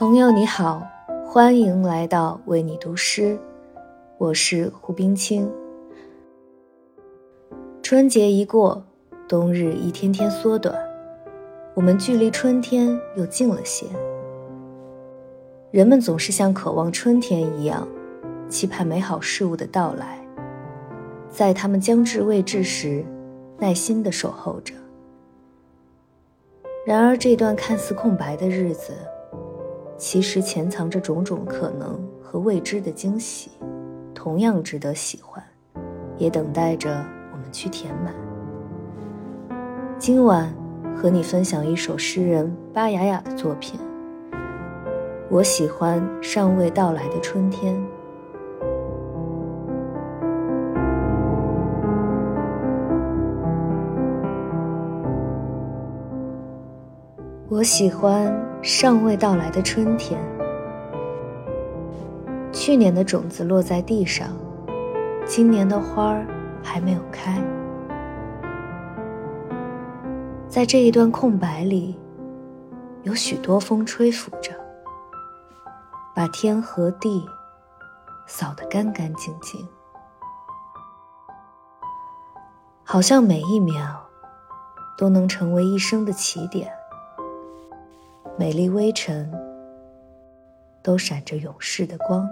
[0.00, 0.82] 朋友你好，
[1.26, 3.38] 欢迎来到为你读诗，
[4.16, 5.46] 我是胡冰清。
[7.82, 8.82] 春节一过，
[9.28, 10.74] 冬日一天天缩短，
[11.74, 13.84] 我们距离春天又近了些。
[15.70, 17.86] 人们总是像渴望春天一样，
[18.48, 20.18] 期盼美好事物的到来，
[21.28, 23.04] 在他们将至未至时，
[23.58, 24.72] 耐心地守候着。
[26.86, 28.94] 然而，这段看似空白的日子。
[30.00, 33.50] 其实潜藏着种种可能和未知的惊喜，
[34.14, 35.44] 同样值得喜欢，
[36.16, 36.88] 也等待着
[37.30, 38.14] 我们去填满。
[39.98, 40.50] 今晚
[40.96, 43.78] 和你分享一首诗人巴雅雅的作品。
[45.28, 47.78] 我喜欢尚未到来的春天。
[57.50, 60.20] 我喜欢尚未到来的春天。
[62.52, 64.28] 去年的种子落在地上，
[65.26, 66.24] 今年的花儿
[66.62, 67.42] 还没有开。
[70.48, 71.98] 在这一段空白里，
[73.02, 74.52] 有许多风吹拂着，
[76.14, 77.26] 把天和地
[78.28, 79.66] 扫得干干净净，
[82.84, 84.00] 好像每一秒
[84.96, 86.72] 都能成为一生的起点。
[88.40, 89.30] 美丽微尘，
[90.82, 92.26] 都闪着勇士的光。